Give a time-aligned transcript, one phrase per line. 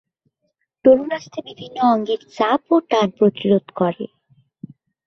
[0.85, 4.05] তরুণাস্থি বিভিন্ন অঙ্গের চাপ ও টান প্রতিরোধ করে।